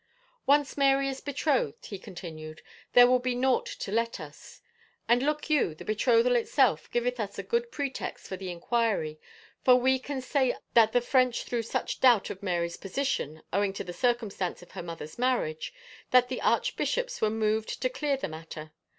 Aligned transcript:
"Once 0.47 0.77
Mary 0.77 1.07
is 1.07 1.21
betrothed," 1.21 1.85
he 1.85 1.99
continued," 1.99 2.63
there 2.93 3.05
will 3.05 3.19
be 3.19 3.35
naught 3.35 3.67
to 3.67 3.91
let 3.91 4.19
us. 4.19 4.59
And, 5.07 5.21
look 5.21 5.47
you, 5.47 5.75
the 5.75 5.85
betrothal 5.85 6.35
itself 6.35 6.89
giveth 6.89 7.19
us 7.19 7.37
a 7.37 7.43
good 7.43 7.69
pretext 7.71 8.25
for 8.25 8.35
the 8.35 8.49
inquiry, 8.49 9.19
for 9.63 9.75
we 9.75 9.99
can 9.99 10.19
say 10.19 10.55
that 10.73 10.91
the 10.91 11.01
French 11.01 11.43
threw 11.43 11.61
such 11.61 11.99
doubt 11.99 12.31
of 12.31 12.41
Mary's 12.41 12.77
position, 12.77 13.43
owing 13.53 13.73
to 13.73 13.83
the 13.83 13.93
circumstance 13.93 14.63
of 14.63 14.71
her 14.71 14.81
mother's 14.81 15.19
marriage, 15.19 15.71
that 16.09 16.29
the 16.29 16.41
archbishops 16.41 17.21
were 17.21 17.29
moved 17.29 17.79
to 17.79 17.87
clear 17.87 18.17
the 18.17 18.27
matter. 18.27 18.71